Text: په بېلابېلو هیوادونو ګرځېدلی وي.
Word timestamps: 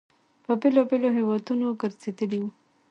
په 0.45 0.51
بېلابېلو 0.61 1.09
هیوادونو 1.17 1.65
ګرځېدلی 1.81 2.37
وي. 2.41 2.51